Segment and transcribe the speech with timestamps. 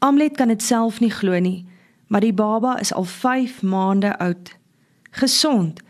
[0.00, 1.66] Amlet kan dit self nie glo nie,
[2.08, 4.54] maar die baba is al 5 maande oud.
[5.10, 5.82] Gesond,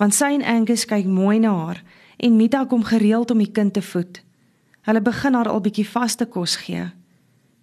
[0.00, 1.82] want sy en Angus kyk mooi na haar
[2.16, 4.22] en Mita kom gereeld om die kind te voed.
[4.88, 6.88] Hulle begin haar al bietjie vaste kos gee.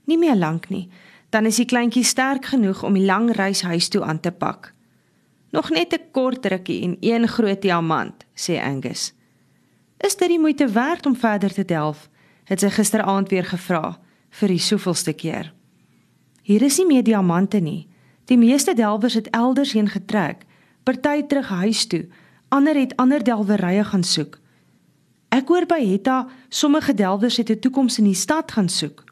[0.05, 0.86] Nie meer lank nie,
[1.33, 4.74] dan is die kleintjie sterk genoeg om die lang reis huis toe aan te pak.
[5.52, 9.14] Nog net 'n kort rukkie en een groot diamant, sê Angus.
[9.98, 12.10] Is dit die moeite werd om verder te delf?
[12.46, 13.98] het sy gisteraand weer gevra
[14.30, 15.54] vir die soveelste keer.
[16.46, 17.88] Hier is nie meer diamante nie.
[18.30, 20.44] Die meeste delwers het elders heen getrek,
[20.85, 22.04] party terug huis toe,
[22.54, 24.38] ander het ander delwerye gaan soek.
[25.34, 29.04] Ek hoor by Hetta sommige delwers het 'n toekoms in die stad gaan soek.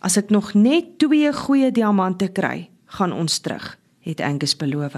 [0.00, 4.96] As ek nog net twee goeie diamante kry, gaan ons terug, het Angus beloof.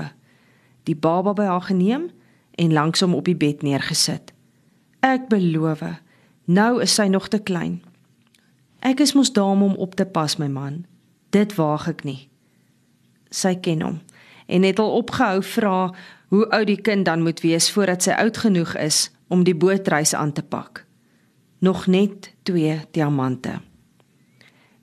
[0.84, 2.10] Die baba by haar geneem
[2.55, 4.32] en langsom op die bed neergesit.
[5.00, 5.82] Ek beloof,
[6.44, 7.82] nou is sy nog te klein.
[8.80, 10.84] Ek is mos daar om op te pas, my man.
[11.30, 12.28] Dit waag ek nie.
[13.30, 13.98] Sy ken hom
[14.48, 15.91] en het al opgehou vra
[16.33, 20.14] hoe oud die kind dan moet wees voordat sy oud genoeg is om die bootreis
[20.17, 20.86] aan te pak.
[21.61, 23.58] Nog net 2 diamante.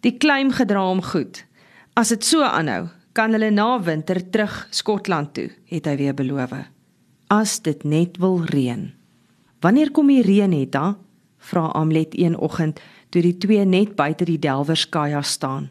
[0.05, 1.41] Die claim gedra hom goed.
[1.97, 6.53] As dit so aanhou, kan hulle na winter terug Skotland toe, het hy weer beloof.
[7.31, 8.91] As dit net wil reën.
[9.63, 10.97] Wanneer kom die reën het dan?
[11.45, 15.69] vra Amlet een oggend toe die twee net buite die Delwerskaja staan.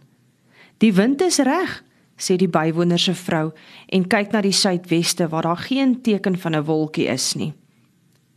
[0.79, 1.83] Die wind is reg,
[2.19, 3.53] sê die bywoner se vrou
[3.93, 7.53] en kyk na die suidweste waar daar geen teken van 'n wolkie is nie.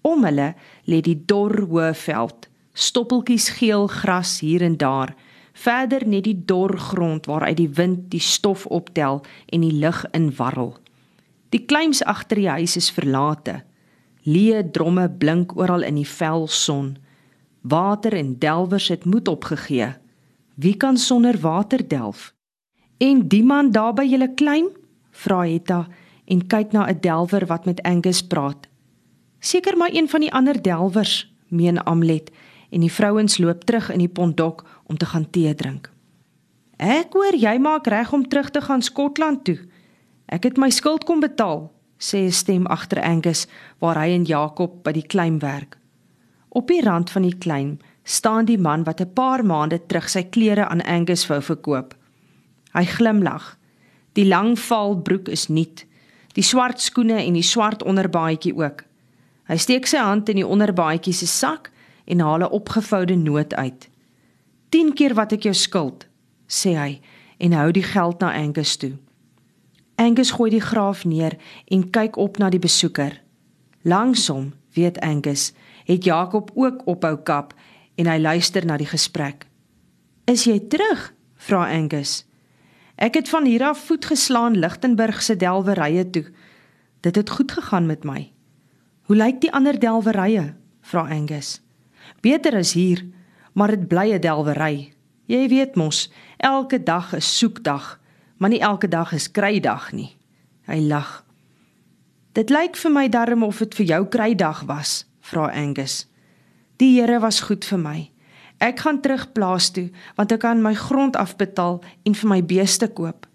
[0.02, 5.16] Om hulle lê die dor hoë veld, stoppeltjies geel gras hier en daar,
[5.54, 10.78] verder net die dor grond waaruit die wind die stof optel en die lug inwarrel.
[11.50, 13.64] Die kleims agter die huis is verlate.
[14.28, 16.98] Leë dromme blink oral in die vel son.
[17.62, 19.94] Water en delwers het moed opgegee.
[20.58, 22.34] Wie kan sonder water delf?
[22.98, 24.72] En die man daar by julle klein?
[25.14, 25.84] vra Hetta
[26.26, 28.68] en kyk na 'n delwer wat met Angus praat.
[29.40, 32.32] Seker maar een van die ander delwers, meen Amlet,
[32.70, 35.92] en die vrouens loop terug in die pondok om te gaan tee drink.
[36.78, 39.60] Ek hoor jy maak reg om terug te gaan Skotland toe.
[40.26, 43.48] Ek het my skuld kom betaal, sê 'n stem agter Angus
[43.80, 45.78] waar hy en Jakob by die klein werk.
[46.50, 50.24] Op die rand van die klein staan die man wat 'n paar maande terug sy
[50.24, 51.96] klere aan Angus wou verkoop.
[52.74, 53.58] Hy glimlag.
[54.14, 55.86] Die lang val broek is nuut.
[56.34, 58.84] Die swart skoene en die swart onderbaadjie ook.
[59.48, 61.72] Hy steek sy hand in die onderbaadjie se sak
[62.06, 63.90] en haal 'n opgevoude noot uit.
[64.70, 66.08] 10 keer wat ek jou skuld,
[66.48, 67.02] sê hy
[67.38, 68.98] en hou die geld na Angus toe.
[69.96, 73.22] Angus gooi die graaf neer en kyk op na die besoeker.
[73.82, 75.54] Langsom, weet Angus,
[75.86, 77.54] het Jakob ook ophou kap
[77.98, 79.48] en hy luister na die gesprek.
[80.26, 82.26] "Is jy terug?" vra Angus.
[82.98, 86.26] Ek het van hier af voet geslaan Lichtenburg se delwerye toe.
[87.06, 88.32] Dit het goed gegaan met my.
[89.02, 90.56] Hoe lyk die ander delwerye?
[90.82, 91.62] vra Angus.
[92.22, 93.06] Beter as hier,
[93.54, 94.94] maar dit bly 'n delwery.
[95.26, 98.00] Jy weet mos, elke dag is soekdag,
[98.38, 100.16] maar nie elke dag is krydag nie.
[100.66, 101.26] Hy lag.
[102.32, 106.08] Dit lyk vir my darm of dit vir jou krydag was, vra Angus.
[106.78, 108.00] Die Here was goed vir my.
[108.62, 112.90] Ek gaan terug plaas toe want ek kan my grond afbetaal en vir my beeste
[112.94, 113.26] koop.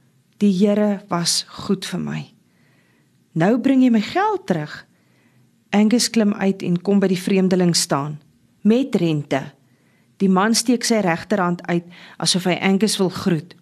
[0.43, 2.21] Die Here was goed vir my.
[3.35, 4.75] Nou bring jy my geld terug.
[5.73, 8.21] Angus klim uit en kom by die vreemdeling staan
[8.63, 9.41] met rente.
[10.23, 11.89] Die man steek sy regterhand uit
[12.23, 13.57] asof hy Angus wil groet.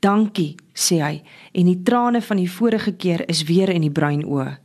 [0.00, 1.22] "Dankie," sê hy
[1.52, 4.58] en die trane van die vorige keer is weer in die bruin oë.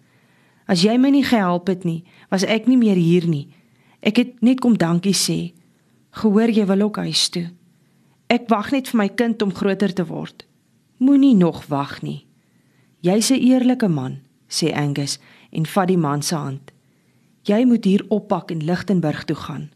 [0.67, 3.47] "As jy my nie gehelp het nie, was ek nie meer hier nie.
[4.01, 5.53] Ek het net kom dankie sê."
[6.11, 7.47] Gehoor jy wil ook huis toe.
[8.27, 10.45] Ek wag net vir my kind om groter te word.
[10.99, 12.25] Moenie nog wag nie.
[13.01, 15.19] Jy's 'n eerlike man, sê Angus
[15.51, 16.71] en vat die man se hand.
[17.43, 19.71] Jy moet hier oppak en Lichtenburg toe gaan.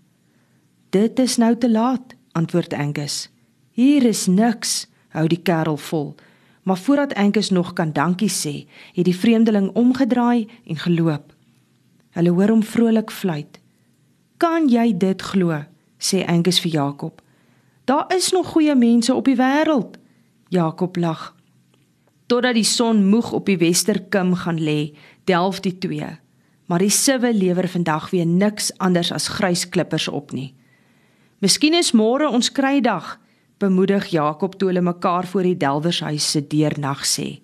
[0.90, 3.30] Dit is nou te laat, antwoord Angus.
[3.72, 6.16] Hier is niks, hou die kerel vol.
[6.64, 11.34] Maar voordat Angus nog kan dankie sê, het die vreemdeling omgedraai en geloop.
[12.10, 13.60] Hulle hoor hom vrolik fluit.
[14.38, 15.64] Kan jy dit glo?
[15.98, 17.22] sê Angus vir Jakob.
[17.88, 19.96] Daar is nog goeie mense op die wêreld.
[20.50, 21.36] Jakob lag.
[22.28, 24.92] Totdat die son moeg op die westerkim gaan lê,
[25.24, 26.10] delf die twee.
[26.66, 30.54] Maar die siwe lewer vandag weer niks anders as grys klippers op nie.
[31.40, 33.16] Miskien is môre ons krydag,
[33.58, 37.40] bemoedig Jakob toe hulle mekaar voor die delwershuis se deur nag sê.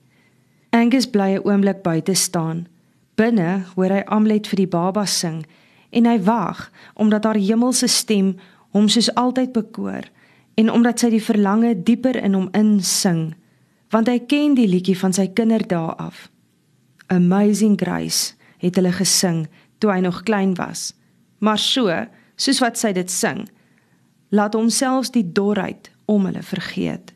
[0.72, 2.68] Angus bly 'n oomblik buite staan.
[3.16, 5.46] Binne hoor hy Amlet vir die baba sing
[5.92, 8.36] en hy wag omdat haar hemelse stem
[8.76, 10.08] hom soos altyd bekoor
[10.60, 13.32] en omdat sy die verlange dieper in hom insing,
[13.92, 16.28] want hy ken die liedjie van sy kinderdae af.
[17.12, 19.46] Amazing Grace het hulle gesing
[19.82, 20.92] toe hy nog klein was.
[21.42, 21.90] Maar so,
[22.38, 23.48] soos wat sy dit sing,
[24.32, 27.12] laat homself die dorheid om hulle vergeet.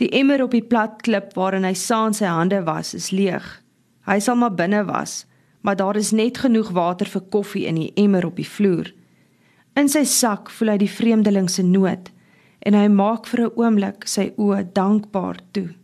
[0.00, 3.44] Die emmer op die plat klip waarin hy saam sy hande was, is leeg.
[4.06, 5.24] Hy sal maar binne was,
[5.66, 8.92] maar daar is net genoeg water vir koffie in die emmer op die vloer.
[9.74, 12.12] In sy sak voel hy die vreemdeling se nood
[12.62, 15.74] en hy maak vir 'n oomblik sy oë dankbaar toe.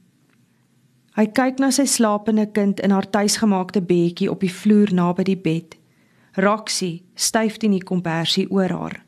[1.16, 5.36] Hy kyk na sy slapende kind in haar tuisgemaakte bedjie op die vloer naby die
[5.36, 5.74] bed.
[6.36, 9.04] Roxy styf teen die kompersie oor haar.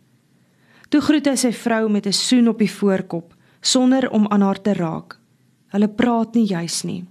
[0.88, 4.60] Toe groet hy sy vrou met 'n soen op die voorkop sonder om aan haar
[4.60, 5.20] te raak.
[5.68, 7.04] Hulle praat nie juis nie.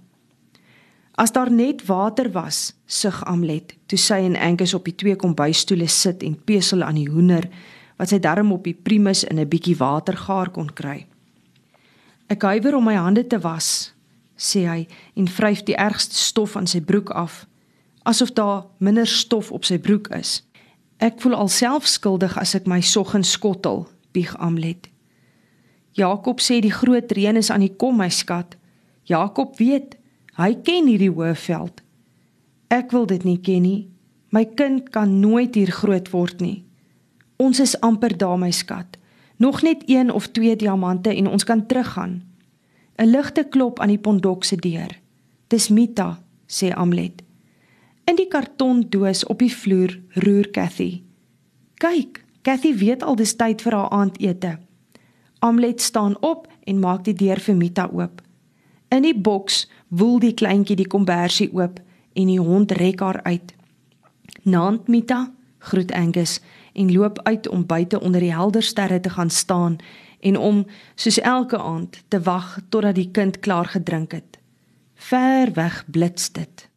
[1.14, 5.86] As daar net water was, sug Amlet, toe sy en Angus op die twee kombuisstoele
[5.88, 7.46] sit en pesel aan die hoender
[7.94, 11.06] wat sy darm op die primus in 'n bietjie water gaar kon kry.
[12.26, 13.94] Ek huiwer om my hande te was,
[14.36, 17.46] sê hy en vryf die ergste stof aan sy broek af,
[18.02, 20.42] asof daar minder stof op sy broek is.
[20.98, 24.88] Ek voel alself skuldig as ek my soggens skottel, bieg Amlet.
[25.92, 28.56] Jakob sê die groot reën is aan die kom, my skat.
[29.04, 29.96] Jakob weet,
[30.38, 31.82] hy ken hierdie hoëveld.
[32.68, 33.80] Ek wil dit nie ken nie.
[34.34, 36.64] My kind kan nooit hier groot word nie.
[37.38, 38.98] Ons is amper daar, my skat.
[39.36, 42.22] Nog net een of twee diamante en ons kan teruggaan.
[42.96, 45.00] 'n Ligte klop aan die pondok se deur.
[45.48, 47.22] Dis Mita, sê Amlet.
[48.04, 51.02] In die kartondoos op die vloer roer Cathy.
[51.74, 54.58] Kyk, Cathy weet al dis tyd vir haar aandete.
[55.38, 58.23] Amlet staan op en maak die deur vir Mita oop.
[58.88, 61.80] In die boks woel die kleintjie die kombersie oop
[62.14, 63.54] en die hond rek haar uit.
[64.42, 66.40] "Naand Mita," groet Angus
[66.72, 69.76] en loop uit om buite onder die helder sterre te gaan staan
[70.20, 74.38] en om soos elke aand te wag totdat die kind klaar gedrink het.
[74.94, 76.68] Ver weg blits dit.